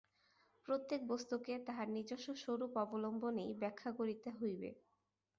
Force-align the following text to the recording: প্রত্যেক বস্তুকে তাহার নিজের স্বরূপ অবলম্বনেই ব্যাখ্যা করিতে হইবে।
প্রত্যেক 0.67 1.01
বস্তুকে 1.07 1.53
তাহার 1.67 1.87
নিজের 1.89 2.19
স্বরূপ 2.35 2.71
অবলম্বনেই 2.83 3.51
ব্যাখ্যা 3.61 3.91
করিতে 3.91 4.29
হইবে। 4.31 4.69